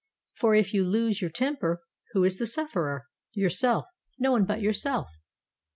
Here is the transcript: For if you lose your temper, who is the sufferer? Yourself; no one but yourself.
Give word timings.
For 0.33 0.55
if 0.55 0.73
you 0.73 0.83
lose 0.83 1.21
your 1.21 1.29
temper, 1.29 1.83
who 2.13 2.23
is 2.23 2.39
the 2.39 2.47
sufferer? 2.47 3.05
Yourself; 3.33 3.85
no 4.17 4.31
one 4.31 4.45
but 4.45 4.59
yourself. 4.59 5.05